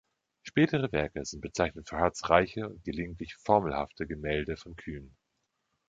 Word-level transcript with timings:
Spätere 0.41 0.91
Werke 0.91 1.23
sind 1.25 1.41
bezeichnend 1.41 1.87
für 1.87 1.97
Harts 1.99 2.27
reiche 2.27 2.67
und 2.67 2.83
gelegentlich 2.83 3.35
formelhafte 3.35 4.07
Gemälde 4.07 4.57
von 4.57 4.75
Kühen. 4.75 5.15